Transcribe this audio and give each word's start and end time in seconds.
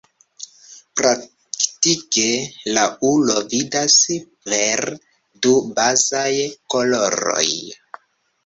Praktike 0.99 2.23
la 2.77 2.85
ulo 3.09 3.37
vidas 3.51 3.99
per 4.49 4.85
du 5.45 5.55
bazaj 5.81 6.27
koloroj. 6.77 7.49